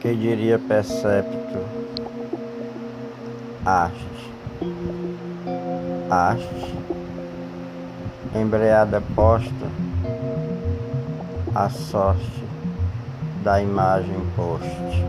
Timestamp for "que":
0.00-0.14